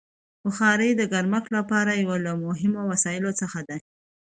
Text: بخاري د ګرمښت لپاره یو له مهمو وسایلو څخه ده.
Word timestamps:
بخاري 0.45 0.89
د 0.95 1.01
ګرمښت 1.13 1.49
لپاره 1.57 1.91
یو 2.03 2.13
له 2.25 2.31
مهمو 2.45 2.81
وسایلو 2.91 3.31
څخه 3.41 3.59
ده. 3.67 3.77